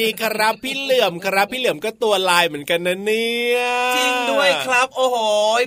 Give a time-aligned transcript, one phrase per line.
[0.00, 3.58] ดีครับพี่เหลื่อมครับพี่เหลื่อมก็ตัวลายเหมือนกันนะเนี่ย
[3.96, 4.15] จริง
[4.68, 5.16] ครับ โอ้โห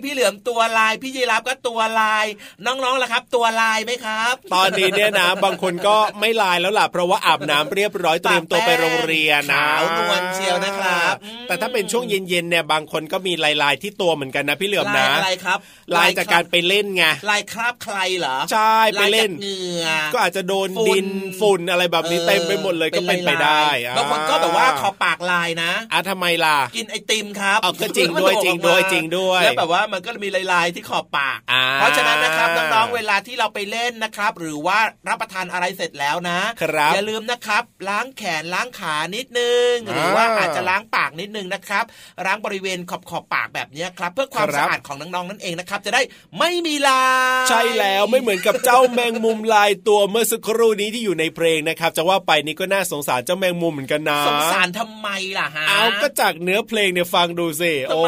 [0.04, 2.26] พี่เหลื่อมตัวลาย พี่ยีรับก็ตัวลาย
[2.66, 11.14] น้องๆล่ะครับ ตัวลายไหมครับ ตอนนี้เนี่ยนะบางคนก็ไม่ลายแล้วล่ะเพราะว่าอาบน้ำเรียบร้อยเตรียมตัวไปโรงเรียนนะขาวนวลเชียวนะครับ
[11.48, 15.60] แต่ถ้าเป็นช่วงเย็นๆเนี่ยบางคนก็มีลายลายที่ตัวเหมือนกันนะ พี่เหลื่อมนะลายครับ
[15.96, 21.08] ลายจากการไปเล่นไงลายคราบใครเหรอใช่ไปเล่นเหงื่อก็อาจจะโดนดิน
[21.40, 23.68] ฝุ่นอะไรแบบนี้เต็มไปหมดเลยก็เป็นไปได้
[23.98, 31.40] บางคนก็แบบว่าขอปากลายนะอะทำไมล่ะกินไอติมครับก็จริงด้วยจริงด้วยจริงด้วยแล้วแบบว่ามันก็มีลายๆที่ขอบปาก
[31.76, 41.84] เพราะฉะนั้นนะครับน้องๆเวลาที่เราไปเล่นนะครับ หรือว่ารับประทานอะไรเสร็จแล้วนะครับอย่าลืมนะครับ ล้างแขนล้างขานิดนึง หรือว่าอาจจะล้างปากนิดนึงนะครับ
[42.26, 46.02] ล้างบริเวณขอบขอบปากแบบนี้ครับ เพื่อความสะอาดของน้องๆนั่นเองนะครับ จะได้
[46.40, 47.04] ไม่มีลา
[47.46, 55.08] ยใช่แล้วไม่เหมือนกับเจ้าแมงมุมลายตัวเมื่อสักครู่นี้ที่อยู่ในเพลงนะครับจะว่าไปนี่ก็น่าสงสารเจ้าแมงมุมเหมือนกันนะสงสารทำไม
[55.40, 58.00] ล่ะฮะเอาก็จากเนื้อเพลงเนี่ยฟังดูสิโอ้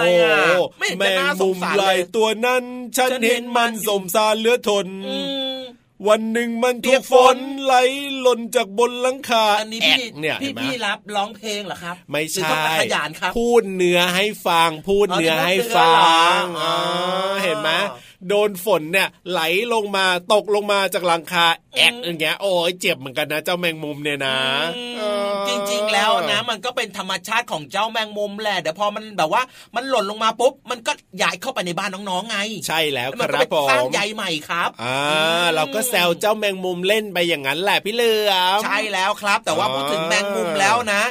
[0.99, 2.63] แมงมุมลายตัวนั้น
[2.97, 4.87] ฉันเห็นมันสมสารเลือทน
[6.09, 7.73] วันหนึ่งมันถูกฝนไหล
[8.19, 12.49] หล่นจากบนหลังคาอันนี้พี่เนี่ยพี่พี่รับร้องเพลงเหรอครับ ไม่ใช่
[12.79, 15.93] ขยันครับ พูดเนื้อให้ฟัง พูดเนื้อให้ฟั
[16.39, 16.41] ง
[17.43, 17.71] เห็นไหม
[18.29, 19.41] โดนฝนเนี่ยไหล
[19.73, 21.45] ลงมาตกลงมาจากหลังคา
[21.75, 24.37] แอกอย่างเงี้ยโอ้ยเจ็บเหมือนกันนะเจ้าแมงมุมเนี่ยนะ
[25.47, 29.41] จริงๆแล้วนะมันก็เป็นธรรมชาติของเจ้าแมงมุมแหละเดี๋ยวพอมันแบบว่า
[29.75, 30.91] มันหล่นลงมาปุ๊บมันก็
[31.21, 32.37] ย้ายเข้าไปในบ้านน้องๆไง
[32.67, 34.97] ใช่แล้วครับผมสร้างใยใหม่ครับอ่า
[35.55, 41.01] เราก็แซวเจ้าแมงมุมเล่นไปอย่างนั้นแหละพี่เหลือมใช่แล้วครับ แต่ว่าพูดถึงแมงมุมแล้วนะ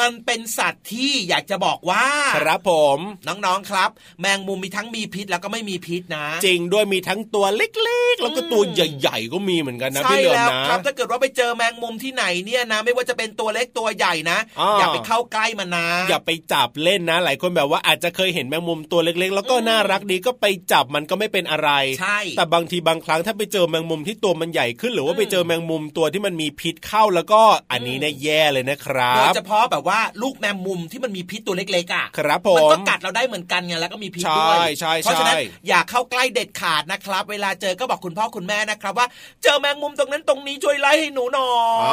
[0.00, 2.04] มันเป็นสัตว์ที่อยากจะบอกว่า
[2.36, 2.98] ครับผม
[3.28, 3.90] น้องๆครับ
[4.20, 14.38] แมงมุมมีทั้งมีพิษแล้วก็ไม่มีพิษนะ จริงงๆด้วยมีทั้งตัวเล็กๆ แล้วก็ตัวใหญ่ๆ ก็มีเหมือนกันนะพี่เหลือมนะครับถ้าเกิดว่าไปเจอแมงมุมที่ไหนเนี่ยนะ ไม่ว่าจะเป็นตัวเล็กตัวใหญ่นะ
[14.78, 21.70] อย่าไปเข้าใกล้มันนะ อย่าไปจับเล่นนะ หลายคนแบบว่าอาจจะเคยเห็นแมงมุมตัวเล็กๆ แล้วก็น่ารักดีก็ไปจับมันก็ไม่เป็นอะไร
[22.00, 27.40] ใช่แต่บางทีบางครั้งถ้าไปเจอแมงมุมที่ตัวมันใหญ่ขึ้น หรือว่าไปเจอแมงมุมตัวที่มันมีพิษเข้าแล้วก็
[27.72, 35.36] อันนี้เนี่ยแย่เลยนะครับโดยเฉพาะแบบว่าลูกแมงมุมที่มันมีพิษตัวเล็กๆอะครับผมมันก็กัดเราได้เหมือนกันไงแล้วก็มีพิษด้วยใช่เพราะฉะนั้น
[35.68, 39.06] อย่าเข้าใกล้เด็ดขาดนะครับ เวลาเจอก็บอกคุณพ่อคุณแม่นะครับ ว่า
[39.42, 41.50] เจอแมงมุมตรงนั้นตรงนี้ช่วยไล่ให้หนูหน่อ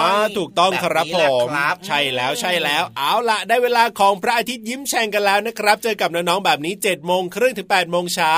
[0.09, 1.47] ยถูกต้องครับผม
[1.87, 8.33] ใช่แล้วใช่แล้ว เอาละได้เวลาของพระอาทิตย์ยิ้มแฉ่งกันแล้วนะครับ เจอกับน้องๆแบบนี้เจ็ดโมงครึ่งถึงแปดโมงเช้า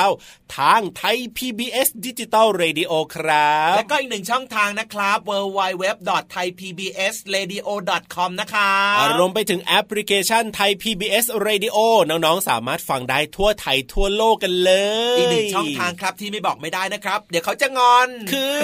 [0.57, 11.77] ทาง Thai PBS Digital Radio ครับ และก็อีกหนึ่งช่องทางนะครับ www.thaipbsradio.com นะครับรวมไปถึงแอปพลิเคชันไทย PBS Radio
[12.09, 14.71] น้องๆ สามารถฟังได้ทั่วไทยทั่วโลกกันเล
[15.15, 18.57] ย อีกหนึ่งช่องทางครับที่ไม่บอกไม่ได้นะครับ เดี๋ยวเขาจะงอน คือ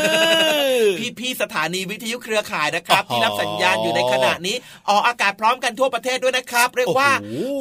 [1.20, 4.56] พี่ๆสถานีวิทยุเครือข่ายนะครับ ที่รับสัญญาณอยู่ในขณะนี้
[4.90, 7.10] ออกอากาศพร้อมกันทั่วประเทศด้วยนะครับ เรียกว่า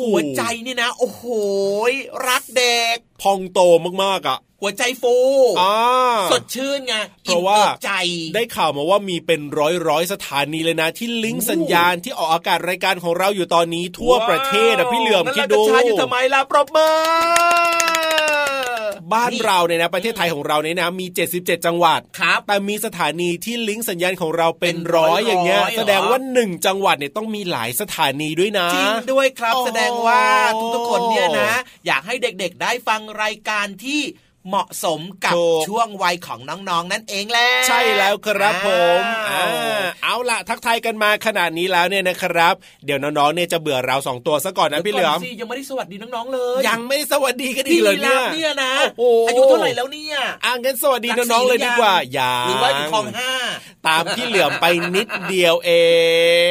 [0.06, 1.22] หัวใจนี่นะ โอ้โห
[2.28, 3.60] รักเด็ก พองโต
[4.04, 5.16] มากๆอะหัวใจฟู
[6.30, 6.94] สดชื่นไง
[7.24, 7.92] เพราะว่าใจ
[8.34, 18.61] ได้ข่าวมาว่ามีเป็นร้อยร้อยสถานีเลยนะ ที่ลิงก์สัญญาณที่ออกอากาศรายการของเราอยู่ตอนนี้ทั่วประเทศอะพี่เหลือมคิดดูอยู่ทำไมล่ะปรบมือ
[19.12, 21.06] บ้านเราเนี่ยนะประเทศไทยของเราเนี่ยนะมี
[21.36, 30.22] 77 จังหวัดครับแต่มีสถานีที่ลิงก์สัญญาณของเราเป็นร้อยอย่างเงี้ยแสดงว่าหนึ่งจังหวัดเนี่ยต้องมีหลายสถานีด้วยนะจริงด้วยครับแสดงว่า
[30.74, 31.52] ทุกๆคนเนี่ยนะ
[31.86, 34.02] อยากให้เด็กๆได้ฟังรายการที่
[34.48, 35.34] เหมาะสมกับ
[35.68, 38.68] ช่วงวัยของน้องๆ นั่นเองแหละใช่แล้วครับผ
[38.98, 39.00] ม
[40.04, 42.54] เอาล่ะทักทายกันมาขนาดนี้แล้วเนี่ยนะครับ
[42.84, 48.72] เดี๋ยวน้องๆเนี่ยจะเบื่อเราสองตัวซะก่อนนะพี่เหลือมยังไม่ได้สวัสดีน้องๆเลย ยังไม่สวัสดีกันอีกเลยเนี่ยเนี่ยนะ
[49.28, 53.32] อายุเท่าไหร่แล้วเนี่ยอ่างั้นสวัสดีน้องๆเลยดีกว่าอย่าหรือว่าอยู่คลองห้า
[53.86, 55.70] ตามพี่เหลือมไปนิดเดียวเอ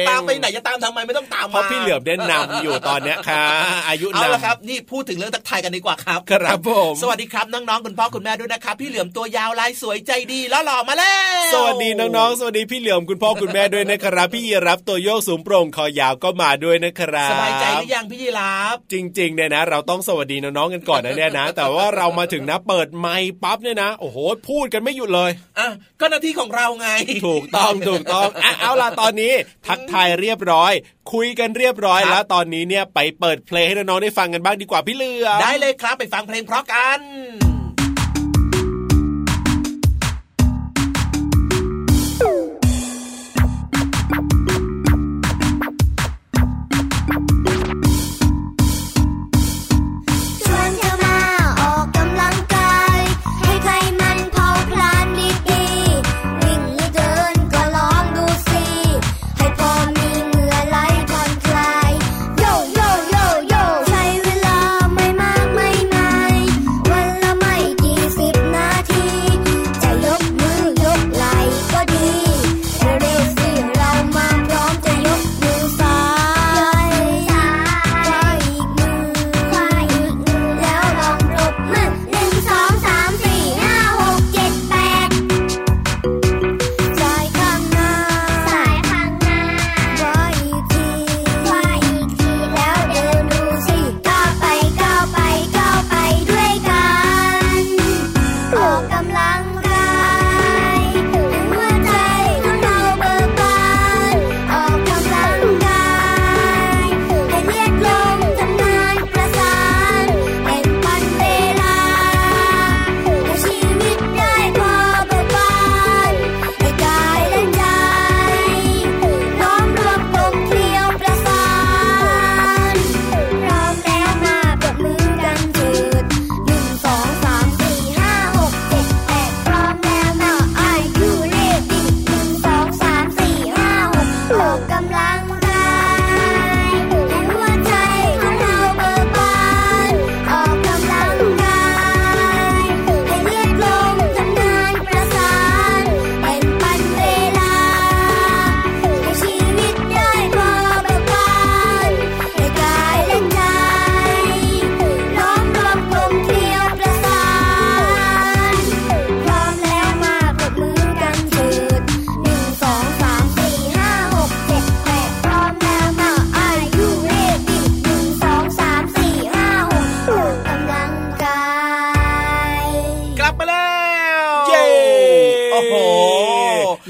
[0.02, 3.44] งตามไปไหนจะตามทำไมไม่ต้องตามเพราะพี่เหลือมได้นำอยู่ตอนเนี้ยค่ะ
[3.88, 11.14] อายุนำเอาละครับนี่พูดถึงเรื่องทักทายกันดีกว่าครับ ครับผมสวัสดีครับน้องๆคุณพ่อคุณแม่ด้วยนะครับพี่เหลือมตัวยาวลายสวยใจดีแล้วหล่อมาแล้
[11.48, 24.16] วสวัสดีน้องๆสวัสดีพี่เหลือมคุณพ่อคุณแม่ด้วยนะครับ พี่ยีรับตัวโยกสูงโปร่งคอยาวก็มาด้วยนะครับสบายใจหรือยังพี่ยีรับจริงๆเนี่ยนะ เราต้องสวัสดีน้องๆกันก่อนนะเนี่ยนะ แต่ว่าเรามาถึงนะเปิดไมค์ปั๊บเนี่ยนะโอ้โห
[24.48, 25.68] พูดกันไม่หยุดเลยอะ
[26.00, 26.88] ก็หน้าที่ของเราไง
[27.26, 29.32] ถูกต้องถูกต้องอะเอาล่ะตอนนี้
[29.66, 30.72] ทักทายเรียบร้อย
[31.12, 37.51] คุยกันเรียบร้อยแล้วตอนนี้เนี่ยไปเปิดเพลงให้น้องๆได้ฟังกันบ้างดีกว่าพี่เหลือได้เลยครับไปฟังเพลงเพราะกัน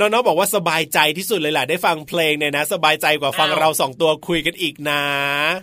[0.03, 5.03] น้องๆบอกว่าสบายใจที่สุดเลยแหละได้ฟังเพลงเนี่ยนะ สบายใจกว่าฟังเราสองตัวคุยกันอีกนะ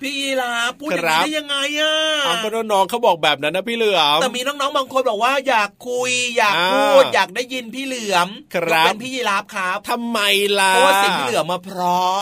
[0.03, 1.95] พี่ลาพูดอย่างนี้ได้ยังไงอะ
[2.43, 10.19] ก็น้องๆเขาบอกแบบนั้นนะพี่เหลือมแต่มีน้องๆบางคนบอกว่าอยากคุย อยากพูดอยากได้ยินพี่เหลือมครับเป็นพี่ยีราฟครับทำไม
[10.59, 12.17] ล่ะเพราะว่าสิ่งพี่เหลือมมาเพราะ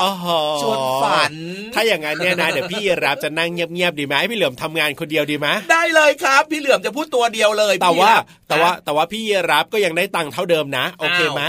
[0.62, 1.34] ชวนฝัน
[1.74, 8.12] ถ้าอย่างนั้นเนี่ยนะเดี๋ยวพี่ยีราฟจะนั่งเงียบๆดีไหมพี่เหลือมทำงานคนเดียวดีไหมได้เลยครับ พี่เหลือมจะพูดตัวเดียวเลย แต่ว่า
[8.48, 11.44] แต่ว่าแต่ว่าพี่ยีราฟก็ยังได้ตังค์เท่าเดิมนะ โอเคไหม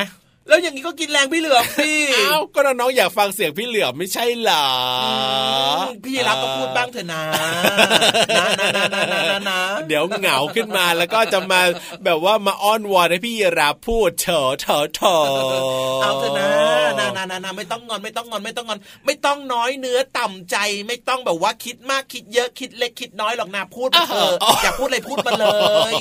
[0.48, 4.66] แล้วอย่างนี้ก็กินแรงพี่เหลือมพี่อ้าวก็น้องๆอยากฟังเสียงพี่เหลือมไม่ใช่หรอ
[5.02, 5.47] พี่
[6.28, 7.22] รับก็พูดบ้างเถอะนะ
[8.38, 8.46] นะ
[8.94, 11.60] นะนะนะเดี๋ยวเหงาขึ้นมาแล้วก็จะมา
[12.04, 15.26] แบบว่ามาอ้อนวอนให้พี่รับพูดเถอะเถอะเถอะ
[16.02, 16.48] เอาเถอะนะ
[16.98, 20.56] นะนะนะไม่ต้องงอนไม่ต้องงอนไม่ต้องงอน ไม่ต้องน้อยเนื้อต่ำใจ
[20.86, 24.32] ไม่ต้องแบบว่าคิดมากคิดเยอะคิดเล็กคิดน้อยหรอกนะพูดไปเถอะ
[24.62, 25.46] อยากพูดอะไรพูดมาเล
[25.92, 25.94] ย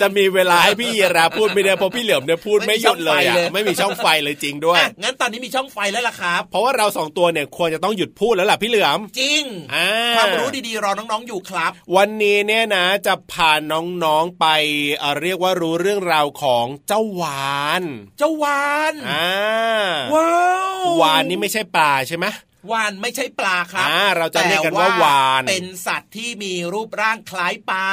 [0.00, 9.42] จะมีเวลาให้พี่รับพูดไม่ได้เพราะพี่เหลือมเนี่ยพูดไม่หยุดเลยอะไม่มีช่องไฟเลยจริงด้วยงั้นตอนนี้มีช่องไฟแล้วล่ะครับ เพราะว่าเราสองตัวเนี่ยควรจะต้องหยุดพูดแล้วล่ะพี่เหลือมจริง
[10.16, 14.46] ความรู้ดีๆรอน้องๆอยู่ครับ วันนี้เนี่ยนะจะพาน้องๆไป
[15.20, 17.82] เรียกว่ารู้เรื่องราวของเจ้าวาน
[18.18, 19.30] เจ้าวานอ่า
[20.14, 20.32] ว้า
[20.84, 22.26] ววานนี่ไม่ใช่ปลาใช่ไหม
[22.70, 27.86] วานไม่ใช่ปลาครับเราจะเรียกกันว่าวาน เป็นสัตว์ที่มีรูปร่างคล้ายปลา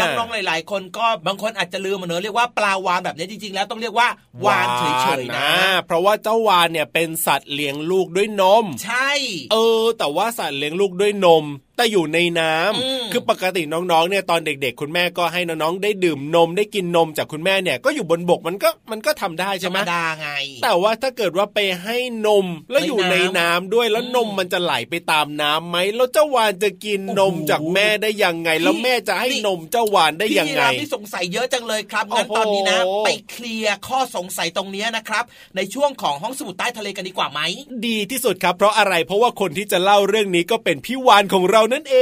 [0.00, 4.08] น้องๆหลาย ๆ คนก็บางคนอาจจะลืมมันเนอะเรียกว่าปลาวานแบบนี้จริงๆ แล้วต้องเรียกว่า
[4.46, 5.50] วานเฉยๆนะ
[5.86, 9.10] เพราะว่าเจ้าวานเนี่ยเป็นสัตว์เลี้ยงลูกด้วยนม ใช่
[9.52, 11.44] เออ แต่ว่าสัตว์เลี้ยงลูกด้วยนม
[11.76, 20.28] แต่อยู่ในน้ำคือปกติน้องๆเนี่ยตอนเด็ก ๆ คุณแม่ก็ให้น้องๆได้ดื่มนมได้กินนมจากคุณแม่เนี่ยก็อยู่บนบกมันก็มันก็ทำได้ใช่ไหมธรรมดาไง
[20.62, 35.24] แต่ว่าถ้าเกิดว่าไปให้นมแล้วอยู่ในน้ำด้วยแล้วนมมันจะไหลไปตามน้ำไหมแล้วเจ้าวานจะกินนมจากแม่ได้ยังไง แล้วแม่จะให้นมเจ้าวานได้ยังไงพี่สงสัยเยอะจังเลยครับงั้นตอนนี้นะไปเคลียร์ข้อสงสัยตรงนี้นะครับ
[35.56, 37.40] ในช่วงของห้องสมุดใต้ทะเลกันดีกว่าไหม
[37.86, 41.96] ดีที่สุดครับ เพราะอะไรเพราะว่าคนที่จะเล่าเรื่องนี้ก็เป็นพี่วานของเรานั่นเอ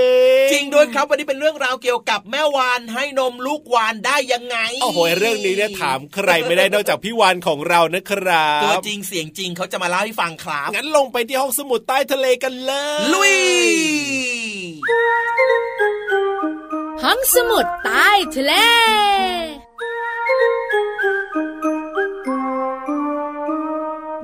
[0.45, 13.37] ง จริงด้วยครับวันนี้เป็นเรื่องราวเกี่ยวกับแม่วานให้นมลูกวานได้ยังไงโอ้โหเรื่องนี้เนี่ยถามใครไม่ได้นอกจากพี่วานของเรานะครับตัวจริงเสียงจริงเขาจะมาเล่าให้ฟังครับงั้นลงไปที่ห้องสมุดใต้ทะเลกันเลยลุย
[17.03, 18.53] ห้องสมุดใต้ทะเล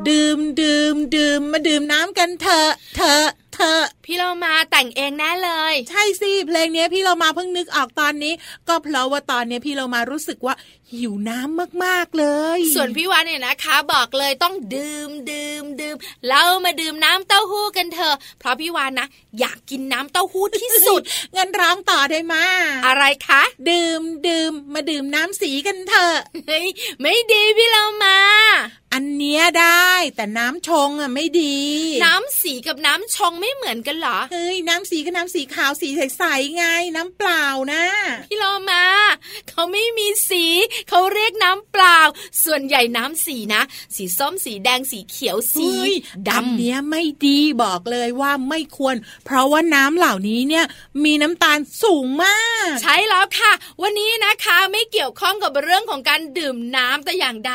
[0.09, 3.98] ดื่มดื่มดื่มมาดื่มน้ำกันเถอะเถอะเธอพี่
[4.29, 8.35] เรามาแต่งเองแน่เลย ใช่สิเพลงนี้พี่เรามาเพิ่งนึกออกตอนนี้
[8.69, 10.55] ก็เพราะว่าตอนนี้พี่เรามารู้สึกว่า
[10.93, 12.25] หิวน้ำมากๆเล
[12.57, 15.97] ย ส่วนพี่วานเนี่ยนะคะ บอกเลยต้องดื่มดื่มดื่ม
[16.29, 19.07] เรามาดื่มน้ำเต้าหู้กันเถอะเพราะพี่วานนะ
[19.41, 21.03] อยากกินน้ำเต้าหู้ที่สุด
[21.37, 22.45] งั้นร้องต่อได้มา
[22.87, 26.17] อะไรคะ ดื่มดื่มมาดื่มน้ำสีกันเถอะ
[26.49, 26.67] เฮ้ย
[27.01, 28.19] ไม่ดีพี่เรามา
[29.01, 31.59] อันเนี้ยได้ แต่น้ำชงอะไม่ดี
[32.05, 36.65] น้ำสีกับน้ำชงไม่เหมือนกันเหรอเฮ้ยน้ำสีกับน้ำสีขาวสีใสๆไง
[36.97, 37.85] น้ำเปล่านะ
[38.29, 38.85] พี่เรามา
[39.49, 40.45] เขาไม่มีสี
[40.89, 42.01] เขาเรียกน้ำเปล่า
[42.45, 43.63] ส่วนใหญ่น้ำสีนะ
[43.97, 45.71] สีส้มสีแดงสีเขียวสี
[46.29, 50.65] ดำเนี้ยไม่ดีบอกเลยว่าไม่ควร เพราะว่าน้ำเหล่านี้เนี่ย
[51.05, 53.53] มีน้ำตาลสูงมาก ใช่แล้วค่ะ
[53.83, 57.55] วันนี้นะคะไม่เกี่ยวข้องกับเรื่องของการดื่มน้ำแต่อย่างใด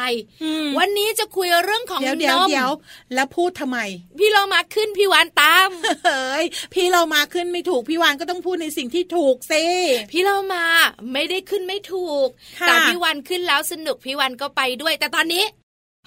[0.77, 2.71] วันนี้จะคุยเรื่องของนมเดี๋ยวเดี๋ยว
[3.13, 3.79] แล้วพูดทำไม
[4.19, 5.69] พี่เรามาขึ้นพี่วานตาม
[6.05, 9.63] เฮ้ยพี่เรามาขึ้นไม่ถูกพี่วานก็ต้องพูดในสิ่งที่ถูกซิ
[10.11, 10.65] พี่เรามา
[11.13, 12.27] ไม่ได้ขึ้นไม่ถูก
[12.67, 15.43] แต่พี่วานขึ้นแล้วสนุกพี่วันก็ไปด้วย แต่ตอนนี้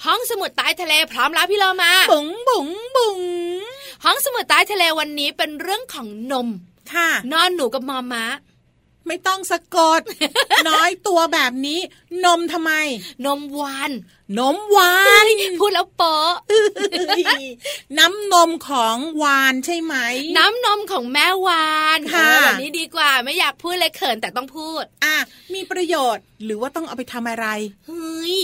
[0.05, 3.21] ห้องสมุดใต้ทะเลพร้อมแล้วพี่เรามาบุ๋งบุ๋งบุ๋ง
[4.05, 6.49] ห้องสมุดใต้ทะเลวันนี้เป็นเรื่องของนม
[6.93, 8.25] ค่ะ นอนหนูกับมอม้า
[9.07, 10.01] ไม่ต้องสะกด
[10.69, 11.81] น้อยตัวแบบนี้
[12.25, 12.73] นมทำไม
[13.27, 13.91] นมหวาน
[14.39, 15.27] นมหวาน
[15.61, 16.33] พูดแล้วโป๊ะ
[17.99, 19.95] น้ำนมของวานใช่ไหม
[20.39, 25.17] น้ำนมของแม่วานค่ะแบบนี้ดีกว่าไม่อยากพูดเลยเขินแต่ต้องพูด อะ
[25.55, 27.47] มีประโยชน์หรือว่าต้องเอาไปทำอะไร
[27.87, 28.37] เฮ้ย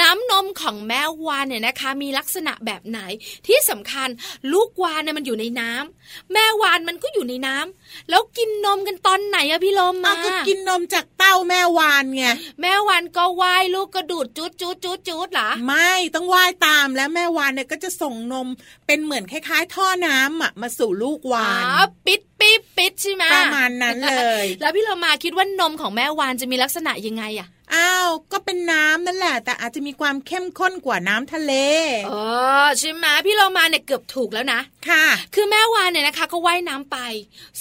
[0.00, 3.00] น้ำนมของแม่วานเนี่ยนะคะ มีลักษณะแบบไหน
[3.46, 4.08] ที่สำคัญ
[4.52, 12.24] ลูกวานเนี่ยมันอยู่ในน้ำแม่วานมันก็อยู่ในน้ำแล้วกินนมกันตอนไหนอะพี่ลมมาก็กินนมจากเต้าแม่วานไง
[12.60, 18.48] แม่วานก็ว่ายลูกก็ดูดจุดจุดจุดจุดเหรอไม่ต้องว่ายตามแล้วแม่วานเนี่ยก็จะส่งนม
[18.86, 31.52] เป็นเหมือนคล้าย ๆ ท่อน้ำอะมาสู่ลูกวานอ๋อปิดปิดปิดใช่ไหมประมาณนั้นเลย แล้วพี่เรามาคิดว่านมของแม่วานจะมีลักษณะยังไงอะ อ้าวก็เป็นน้ำนั่นแหละ แต่อาจจะมีความเข้มข้นกว่าน้ำทะเล
[32.10, 32.22] อ๋อ
[32.78, 35.04] ใช่ไหมพี่เรามาเนี่ยเกือบถูกแล้วนะค่ะ
[35.34, 36.98] คือแม่วานเนี่ยนะคะ ก็ว่ายน้ำไป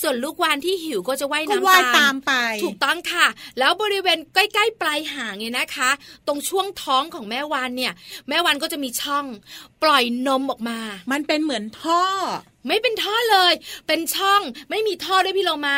[0.02, 2.34] ส่วนลูกวานที่หิวก็จะว่ายน้ำตามตามไป
[2.64, 3.28] ถูกต้องค่ะ
[3.60, 5.90] แล้วบริเวณใกล้ๆปลายหางเนี่ยนะคะ
[6.28, 7.94] ตรงช่วงท้องของแม่วานเนี่ย
[8.30, 9.26] แม่วานก็จะมีช่อง
[9.86, 10.80] ปล่อยนมออกมา
[11.12, 12.04] มันเป็นเหมือนท่อ
[12.68, 13.54] ไม่เป็นท่อเลย
[13.88, 15.78] เป็นช่อง ไม่มีท่อด้วยพี่โลมา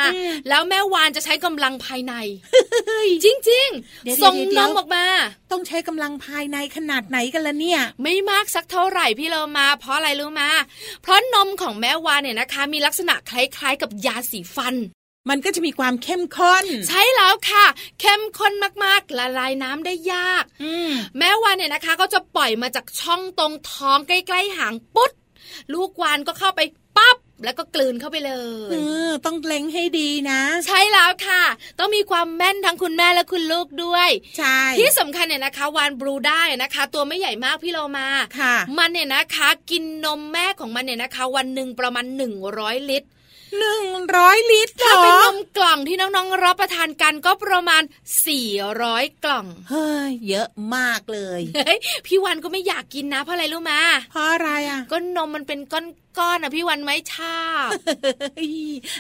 [0.50, 2.14] แล้วแม่วานจะใช้กำลังภายใน
[3.24, 5.06] จริงๆ ส่งนมออกมา
[5.52, 10.50] ต้องใช้กำลังภายในขนาดไหนกันละเนี่ย ไม่มากสักเท่าไหร่พี่โลมา เพราะอะไรรู้มา
[11.02, 14.76] เพราะนมของแม่วานเนี่ยนะคะ มีลักษณะคล้ายๆ กับยาสีฟัน
[15.30, 17.66] มันก็จะมีความเข้มข้น ใช่แล้วค่ะ
[18.02, 18.54] เข้มข้น
[18.84, 20.44] มากๆ ละลายน้ำได้ยาก
[21.18, 25.12] แม่วานเนี่ยนะคะ ก็จะปล่อยมาจากช่องตรงท้องใกล้ๆหางปุ๊ด
[25.74, 26.62] ลูกวานก็เข้าไป
[26.98, 28.34] ปั๊บแล้วก็กลืนเข้าไปเล
[28.70, 28.76] ยเอ
[29.10, 31.44] อต้องเล็งให้ดีนะ ใช่แล้วค่ะ
[31.80, 38.08] ต้องมีความแม่นทั้งคุณแม่และคุณลูกด้วย ใช่ ที่สำคัญเนี่ยนะคะ วานบลูได้นะคะ ตัวไม่ใหญ่มากพี่เรามา
[38.40, 43.10] ค่ะ มันเนี่ยนะคะ กินนมแม่ของมันเนี่ยนะคะ วันหนึ่งประมาณหนึ่งร้อยลิตร
[43.58, 43.86] หนึ่ง
[44.18, 47.84] ร้อยลิตรถ้าเป็นนมกล่องที่น้องๆรับประทานกันก็ประมาณ
[48.26, 48.48] สี่
[48.82, 53.80] ร้อยกล่อง เฮ้ยเยอะมากเลยเฮ้ยพี่วันก็ไม่อยากกินนะเพราะอะไรรู้มา
[54.12, 57.68] เพราะอะไรอะก็นมมันเป็นก้อนๆอะพี่วันไม่ชอบ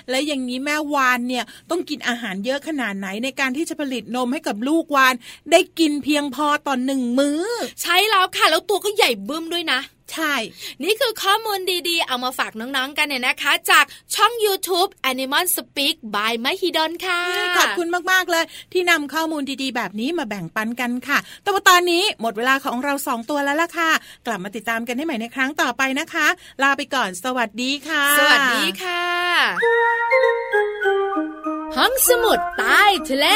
[0.09, 5.13] แล้วอย่างนี้แม่วานเนี่ยต้องกินอาหารเยอะขนาดไหนในการที่จะผลิตนมให้กับลูกวาน
[5.51, 7.41] ได้กินเพียงพอต่อนหนึ่งมือ้อ
[7.81, 9.79] ใช่แล้วค่ะแล้วตัวก็ใหญ่บึ้มด้วยนะ
[10.13, 10.35] ใช่
[10.83, 11.59] นี่คือข้อมูล
[11.89, 13.85] ดีๆ เอามาฝากน้องๆกันเนี่ยนะคะ จาก
[14.15, 17.21] ช่อง YouTube Animal Speak by มหิดนค่ะ
[17.57, 23.91] ขอบคุณมากๆเลย ที่นำข้อมูลดีๆ แบบนี้มาแบ่งปันกันค่ะแต่ว่าตอนนี้หมดเวลาของเราสองตัวแล้วล่ะค่ะ
[24.27, 26.27] กลับมาติดตามกันได้ใหม่ในครั้งต่อไปนะคะ
[26.63, 29.03] ลาไปก่อนสวัสดีค่ะ สวัสดีค่ะ
[31.77, 33.27] ห้องสมุดใต้ทะเล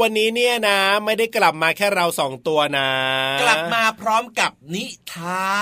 [0.00, 2.88] วันนี้เนี่ยนะ ไม่ได้กลับมาแค่เราสองตัวนะ
[3.42, 5.54] กลับมาพร้อมกับนิทา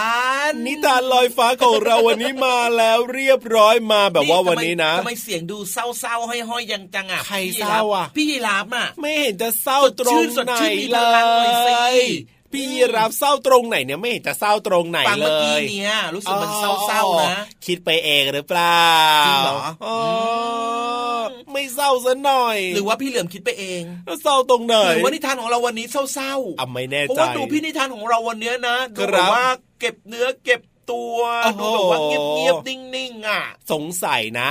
[0.51, 10.55] น นิทานลอยฟ้าของเราวันนี้มาแล้วเรียบร้อยมาแบบว่าวันนี้นะทำไมเสียงดูเศร้าๆห้อยๆยังจังอะใครเศร้าอะพี่ยีราฟอะไม่เห็นจะเศร้าตรงไหน
[10.92, 11.01] เล
[11.94, 11.96] ย
[12.52, 18.87] พี่รับเศร้าตรงไหนเนี่ยไม่เห็นจะเศร้าตรงไหนเลยฟังเมื่อกี้เนี่ยรู้สึกมันเศร้าๆนะคิดไปเองหรือเปล่า
[19.26, 19.58] จริงเหรอ
[21.52, 23.82] ไม่เศร้าซะหน่อย หรือว่าพี่เหลือมคิดไปเอง
[24.22, 29.44] เศร้าตรงไหนหรือว่านิทานของเราวันนี้เศร้าๆอะไม่แน่ใจเพราะว่าดูพี่นิทานของเราวันนี้นะดูแบบว่า
[29.80, 30.61] เก็บเนื้อเก็บ
[30.92, 31.18] ตัว
[31.61, 34.51] ดูแบบว่าเงียบๆนิ่งๆอะ สงสัยนะ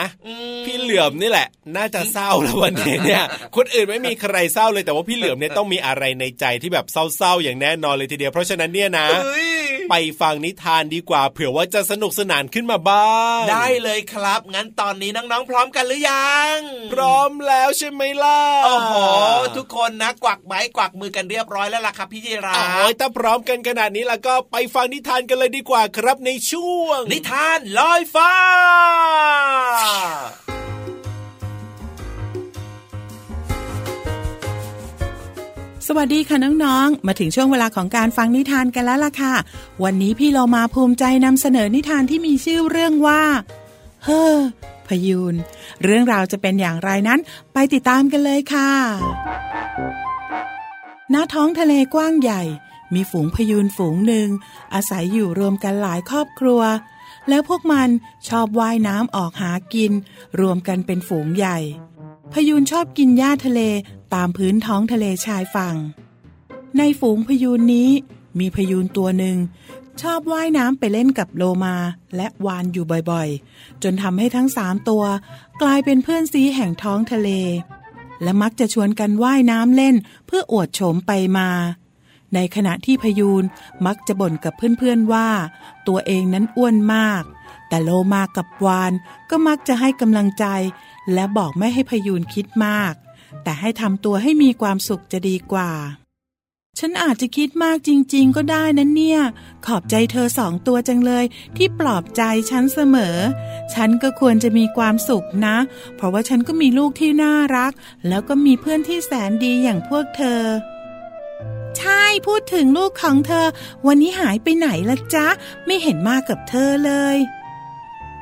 [0.66, 1.48] พี่เหลือมนี่แหละ
[1.78, 3.24] น่าจะเศร้าแล้ววันนี้เนี่ย
[3.56, 9.08] คนอื่นไม่มีใครเศร้าเลยแต่ว่าพี่เหลือมเนี่ยต้องมีอะไรในใจที่แบบเศร้าๆอย่างแน่นอนเลยทีเดียวเพราะฉะนั้นเนี่ยนะ
[9.90, 16.58] ไปฟังนิทานดีกว่า เผื่อว่าจะสนุกสนานขึ้นมาบ้าง ได้เลยครับ งั้นตอนนี้น้องๆ พร้อมกันหรือยัง
[16.94, 18.94] พร้อมแล้วใช่ไหมล่ะโอ้โห
[19.58, 28.34] ทุกคนนะกวักไม้กวักมือกันเรียบร้อยแล้วล่ะครับพี่จีราโอ้ยถ้าพร้อมกันขนาดนี้แล้วก็ไปฟังนิทานกันเลยดีกว่าครับในช่วง นิทานลอยฟ้า
[35.90, 39.34] สวัสดีค่ะน้องๆ มาถึงช่วงเวลาของการฟังนิทานกันแล้วล่ะค่ะ
[39.84, 43.22] วันนี้พี่เรามาภูมิใจนำเสนอนิทานที่มีชื่อเรื่องว่า
[44.04, 44.38] เฮ้อ
[44.88, 45.36] พยูน
[45.84, 47.20] เรื่องราวจะเป็นอย่างไรนั้น
[47.54, 48.72] ไปติดตามกันเลยค่ะ
[51.14, 52.42] ณท้องทะเลกว้างใหญ่
[52.94, 54.28] มีฝูงพยูนฝูงหนึ่ง
[54.74, 56.62] อาศัยอยู่รวมกันหลายครอบครัว
[57.30, 57.90] แล้วพวกมัน
[58.30, 59.92] ชอบว่ายน้ำออกหากิน
[60.40, 61.58] รวมกันเป็นฝูงใหญ่
[62.34, 63.62] พยูนชอบกินหญ้าทะเล
[64.14, 65.76] ตามพื้นท้องทะเลชายฝั่ง
[66.78, 67.90] ในฝูงพยูนนี้
[68.40, 69.38] มีพยูนตัวหนึ่ง
[70.02, 71.76] ชอบว่ายน้ำไปเล่นกับโลมา
[72.16, 75.04] และวานอยู่บ่อยๆ จนทำให้ทั้งสามตัว
[75.62, 77.30] กลายเป็นเพื่อนซีแห่งท้องทะเล
[78.24, 79.96] และมักจะชวนกันว่ายน้ำเล่น
[80.28, 81.50] เพื่ออวดโฉมไปมา
[82.34, 83.44] ในขณะที่พยูน
[83.86, 85.30] มักจะบ่นกับเพื่อนๆว่า
[85.88, 87.24] ตัวเองนั้นอ้วนมาก
[87.70, 88.94] แต่โลมากับวาน
[89.30, 90.46] ก็มักจะให้กำลังใจ
[91.14, 92.94] และบอกไม่ให้พยูนคิดมาก
[93.44, 95.72] แต่ให้ทำตัวให้มีความสุขจะดีกว่า
[96.80, 99.22] ฉันอาจจะคิดมากจริง ๆ ก็ได้นะเนี่ย
[99.66, 101.26] ขอบใจเธอสองตัวจังเลย
[101.58, 103.18] ที่ปลอบใจฉันเสมอ
[103.74, 105.58] ฉันก็ควรจะมีความสุขนะ
[105.96, 107.72] เพราะว่าฉันก็มีลูกที่น่ารัก
[108.08, 110.42] แล้วก็มีเพื่อนที่แสนดีอย่างพวกเธอ
[111.78, 113.48] ใช่พูดถึงลูกของเธอ
[113.88, 115.28] วันนี้หายไปไหนละจ๊ะ
[115.66, 117.18] ไม่เห็นมากับเธอเลย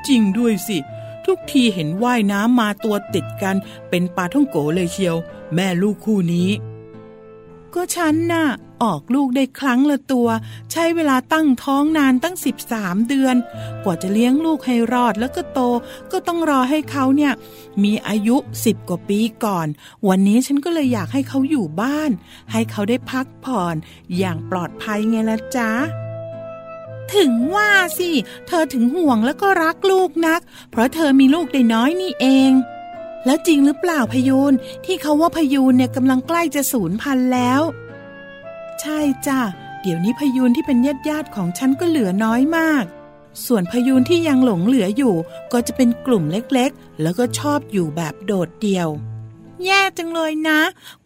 [0.08, 0.78] จริงด้วยสิ
[1.26, 3.56] ทุกทีเห็นว่ายน้ำมาตัวติดกัน
[3.90, 5.16] เป็นปลาท่องโกเลยเชียว
[5.56, 6.50] แม่ลูกคู่นี้
[7.74, 8.48] ก็ฉันน่ะ
[8.84, 10.28] ออกลูกได้ครั้งละตัว
[10.72, 13.36] ใช้เวลาตั้งท้องนานตั้งสิบสามเดือน
[13.84, 15.60] กว่าจะเลี้ยงลูกให้รอดแล้วก็โต
[16.12, 17.34] ก็ต้องรอให้เขาเนี่ย
[17.84, 18.36] มีอายุ
[18.66, 19.68] สิบกว่าปีก่อน
[20.08, 22.12] วันนี้ฉันก็เลยอยากให้เขาอยู่บ้าน
[22.52, 23.76] ให้เขาได้พักผ่อน
[24.18, 25.72] อย่างปลอดภัยไงละจ๊ะ
[27.16, 28.10] ถึงว่าสิ
[28.48, 30.42] เธอถึงห่วงแล้วก็รักลูกนัก
[30.72, 32.52] เพราะเธอมีลูกได้น้อยนี่เอง
[33.26, 34.54] แล้วจริงหรือเปล่าพยูน
[34.86, 37.62] ที่เขาว่าพยูนเนี่ยกำลังใกล้จะสูญพันธุ์แล้ว
[38.82, 39.40] ใช่จ้ะ
[39.82, 42.86] เดี๋ยวนี้พยูนที่เป็นญาติญาติของฉันก็เหลือน้อยมาก
[43.46, 45.16] ส่วนพยูนที่ยังหลงเหลืออยู่
[45.54, 48.90] ก็จะเป็นกลุ่มเล็กๆ แล้วก็ชอบอยู่แบบโดดเดี่ยว
[49.66, 50.60] แย่จังเลยนะ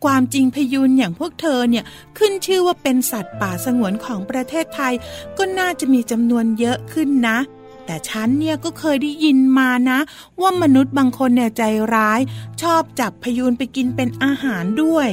[0.03, 1.83] ความจริงพยูนอย่างพวกเธอเนี่ย
[2.17, 4.93] ขึ้นชื่อว่าเป็นสัตว์ป่าสงวนของประเทศไทย
[5.37, 7.37] ก็น่าจะมีจำนวนเยอะขึ้นนะ
[7.85, 9.99] แต่ฉันเนี่ยก็เคยได้ยินมานะ
[10.41, 12.19] ว่ามนุษย์บางคนเนี่ยใจร้าย
[12.61, 15.09] ชอบจับพยูนไปกินเป็นอาหารด้วย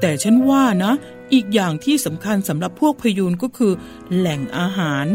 [0.00, 0.92] แต่ฉันว่านะ
[1.32, 3.72] อีกอย่างที่สำคัญสำหรับพวกพยูนก็คือ
[4.16, 5.06] แหล่งอาหาร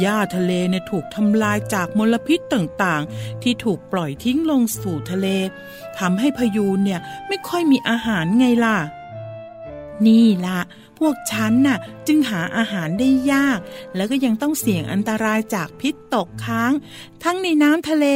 [0.00, 5.26] หญ้าทะเลเนี่ยถูกทำลายจากมลพิษต่างๆ ที่ถูกปล่อยทิ้งลงสู่ทะเล
[5.98, 8.78] ทำให้พยูนเนี่ยไม่ค่อยมีอาหารไงล่ะ
[10.06, 10.60] นี่ละ
[10.98, 13.58] พวกฉันน่ะจึงหาอาหารได้ยาก
[13.96, 16.72] แล้วก็ยังต้องเสี่ยงอันตรายจากพิษตกค้าง
[17.22, 18.06] ทั้งในน้ำทะเล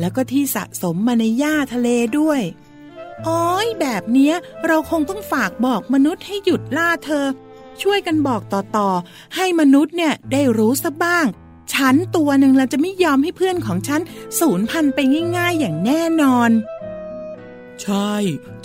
[0.00, 2.40] แล้วก็ที่สะสมมาในหญ้าทะเลด้วย
[3.26, 4.34] อ้อยแบบเนี้ย
[4.66, 7.26] เราคงต้องฝากบอกมนุษย์ให้หยุดล่าเธอ
[7.82, 11.26] ช่วยกันบอกต่อๆ ให้มนุษย์เนี่ยได้รู้ซะบ้าง
[11.74, 14.00] ฉันตัวหนึ่งเราจะไม่ยอมให้เพื่อนของฉัน
[14.40, 14.98] สูญพันธุ์ไป
[15.36, 16.50] ง่าย ๆ อย่างแน่นอน
[17.82, 18.14] ใช่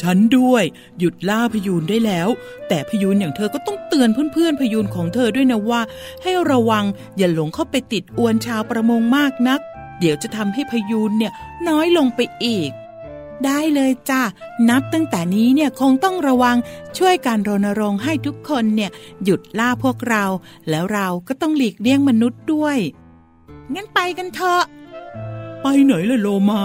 [0.02, 0.64] ฉันด้วย
[1.00, 2.30] หยุดล่าพยูนได้แล้ว
[2.68, 5.82] แต่พยูนอย่างเธอก็ต้องเตือนเพื่อนๆพยูนของเธอด้วยนะว่า
[6.24, 6.86] ให้ระวัง
[7.18, 9.60] อย่าหลงเข้าไปติดอวนชาวประมงมากนัก
[10.00, 11.32] เดี๋ยวจะทำให้พยูนเนี่ย
[11.68, 12.72] น้อยลงไปอีก
[13.46, 14.22] ได้เลยจ้ะ
[14.70, 16.58] นับตั้งแต่นี้เนี่ยคงต้องระวัง
[16.98, 18.92] ช่วยการรณรงค์ให้ทุกคนเนี่ย
[19.24, 20.26] หยุดล่าพวกเรา
[20.70, 22.78] แล้วเราก็ต้องหลีกเลี่ยงมนุษย์ด้วย
[23.74, 24.64] งั้นไปกันเถอะ
[25.62, 26.64] ไปไหนล่ะโลมา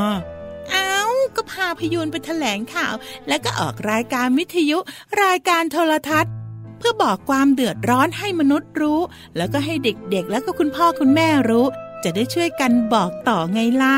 [0.71, 1.01] เอา
[1.37, 2.95] ก็พาพยูนไปแถลงข่าว
[3.29, 4.79] แล้วก็ออกรายการวิทยุ
[5.23, 6.33] รายการโทรทัศน์
[6.79, 9.01] เพื่อบอกความเดือดร้อนให้มนุษย์รู้
[9.37, 11.67] แล้วก็ให้เด็กๆ แล้วก็คุณพ่อคุณแม่รู้
[12.05, 13.97] จะได้ช่วยกันบอกต่อไงล่ะ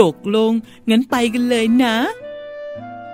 [0.00, 0.52] ตกลง
[0.90, 1.96] งั้นไปกันเลยนะ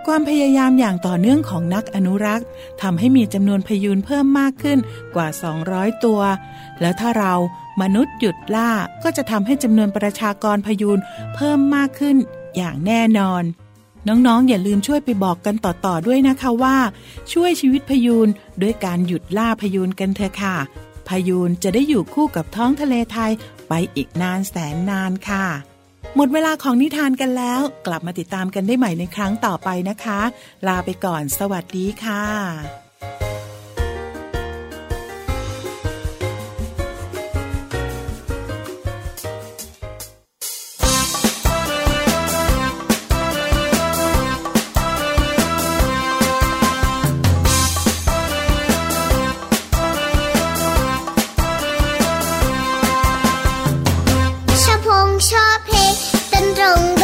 [0.07, 2.47] ความพยายามอย่างต่อเนื่องของนักอนุรักษ์
[2.83, 4.79] ทำให้มีจำนวนพยูนเพิ่มมากขึ้น
[5.15, 5.29] กว่า
[5.67, 6.21] 200 ตัว
[6.81, 7.35] แล้วถ้าเรา
[7.83, 8.71] มนุษย์หยุดล่า
[9.03, 10.99] ก็จะทำให้จำนวนประชากรพยูน
[11.35, 12.17] เพิ่มมากขึ้น
[12.57, 13.43] อย่างแน่นอน
[14.09, 16.77] น้องๆ อย่าลืมช่วยไปบอกกันต่อๆด้วยนะคะว่า
[17.33, 18.29] ช่วยชีวิตพยูน
[18.63, 20.57] ด้วยการหยุดล่าพยูนกันเถอะค่ะ
[21.09, 23.33] พยูนจะได้อยู่คู่กับท้องทะเลไทย
[23.69, 25.47] ไปอีกนานแสนนานค่ะ
[26.17, 30.21] หมดเวลาของนิทานกันแล้ว กลับมาติดตามกันได้ใหม่ในครั้งต่อไปนะคะ
[30.67, 32.84] ลาไปก่อน สวัสดีค่ะ
[56.35, 56.95] sân rồng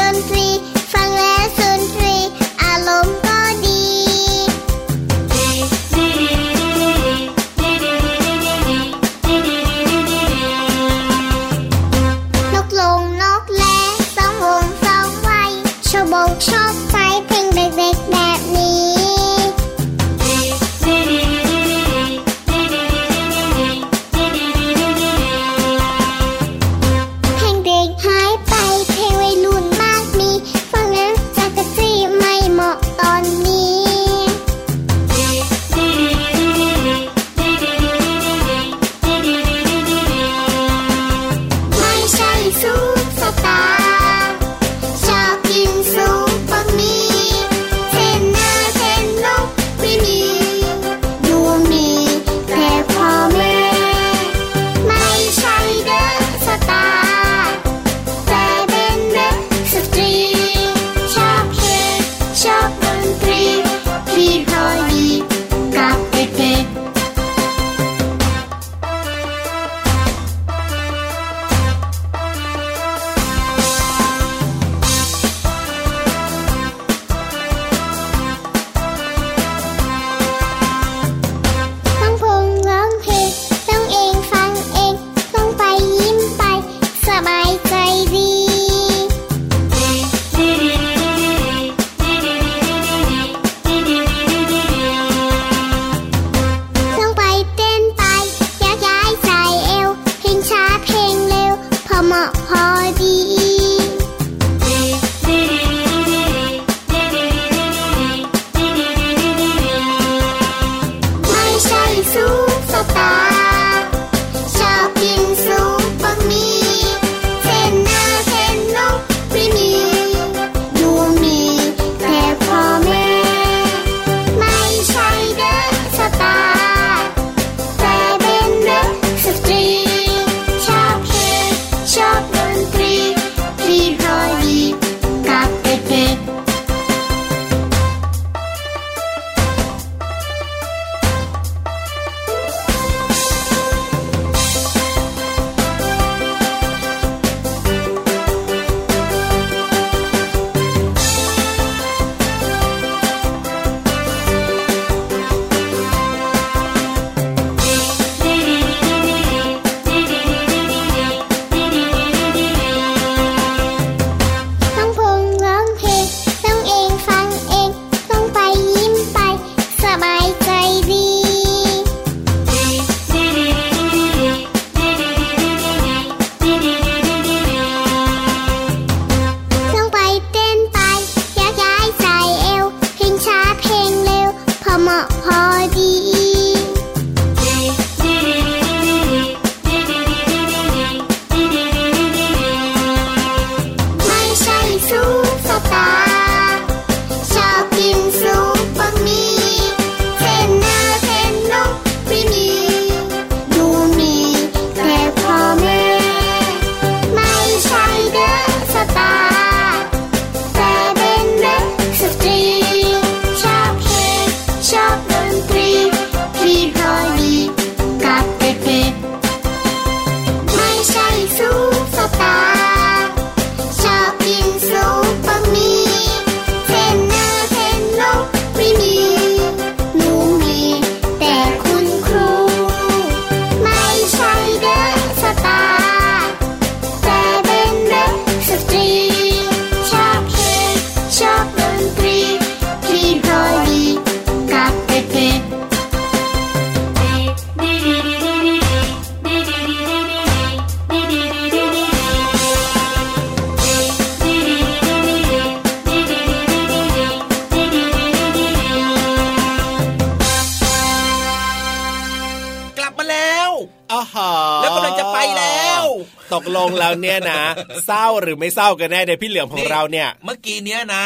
[268.23, 271.05] หรือไม่เศร้ากันแน่ในพี่เหลือมของเราเนี่ย เมื่อกี้เนี้ยนะ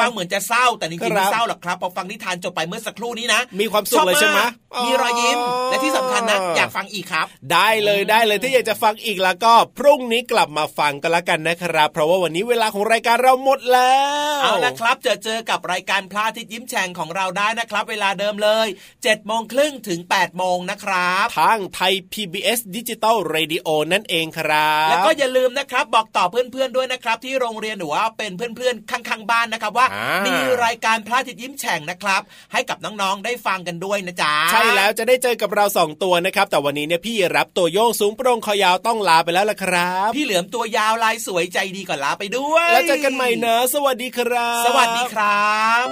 [0.00, 4.40] ฟังเหมือนจะเศร้าแต่จริงๆไม่เศร้าหรอกครับพอฟังนิทานจบไปเมื่อสักครู่นี้นะ มีความสุขเลยใช่ไหม
[4.84, 5.38] มีรอยยิ้ม
[5.70, 13.94] และที่สำคัญนะอยากฟังอีกครับ ได้เลยได้เลยถ้าอยากจะฟังอีกแล้วก็พรุ่งนี้กลับมาฟังกันละกันนะครับ เพราะว่าวันนี้เวลาของรายการเราหมดแล้
[14.36, 29.86] วเอาละครับ เจอเจอกับรายการพระอาทิตย์ยิ้มแฉ่งของเราได้นะครับ เวลาเดิมเลย7จ็ดโมงครึ่งถึง8ปดโมงนะครับทางไทย PBS ดิจิตอลเรดิโอนั่นเองครับ แล้วก็อย่าลืมนะครับบอกต่อเพื่อนๆด้วยนะครับ ที่โรงเรียนหรือว่าเป็นเพื่อนๆข้างๆบ้านนะครับว่า
[30.26, 32.22] มีรายการพระอาทิตย์ยิ้มแฉ่งนะครับ
[32.52, 45.86] ให้กับน้องๆได้ฟังกันด้วยนะจ๊ะใช่แล้วจะได้เจอกับเราสองตัวนะครับ แต่วันนี้เนี่ยพี่รับตัวโยงสูงโปร่งคอยาวต้องลาไปแล้วล่ะครับ พี่เหลือมตัวยาวลายสวยใจดีก่อนลาไปด้วย แล้วเจอกันใหม่นะ สวัสดีครับ สวัสดีครับ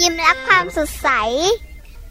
[0.00, 1.08] ยิ้มรับความสดใส